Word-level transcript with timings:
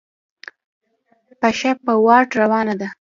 پښه 1.39 1.71
په 1.83 1.93
واټ 2.05 2.29
روانه 2.41 2.73
ده. 2.81 2.87